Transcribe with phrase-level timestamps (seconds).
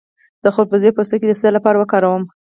[0.43, 2.23] د خربوزې پوستکی د څه لپاره وکاروم؟